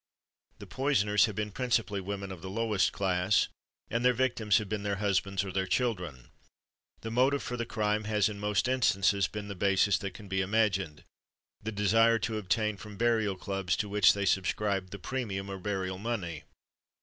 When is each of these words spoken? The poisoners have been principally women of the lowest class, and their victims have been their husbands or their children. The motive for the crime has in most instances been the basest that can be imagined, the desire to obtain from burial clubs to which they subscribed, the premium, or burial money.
The 0.57 0.65
poisoners 0.65 1.25
have 1.25 1.35
been 1.35 1.51
principally 1.51 2.01
women 2.01 2.31
of 2.31 2.41
the 2.41 2.49
lowest 2.49 2.91
class, 2.91 3.49
and 3.87 4.03
their 4.03 4.13
victims 4.15 4.57
have 4.57 4.67
been 4.67 4.81
their 4.81 4.95
husbands 4.95 5.43
or 5.45 5.51
their 5.51 5.67
children. 5.67 6.31
The 7.01 7.11
motive 7.11 7.43
for 7.43 7.55
the 7.55 7.67
crime 7.67 8.05
has 8.05 8.27
in 8.27 8.39
most 8.39 8.67
instances 8.67 9.27
been 9.27 9.47
the 9.47 9.53
basest 9.53 10.01
that 10.01 10.15
can 10.15 10.27
be 10.27 10.41
imagined, 10.41 11.03
the 11.61 11.71
desire 11.71 12.17
to 12.17 12.39
obtain 12.39 12.77
from 12.77 12.97
burial 12.97 13.35
clubs 13.35 13.75
to 13.77 13.87
which 13.89 14.13
they 14.13 14.25
subscribed, 14.25 14.89
the 14.89 14.97
premium, 14.97 15.51
or 15.51 15.59
burial 15.59 15.99
money. 15.99 16.45